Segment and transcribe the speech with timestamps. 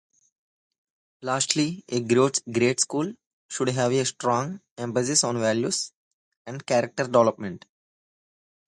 [1.21, 3.13] Lastly, a great school
[3.49, 5.93] should have a strong emphasis on values
[6.47, 7.67] and character development.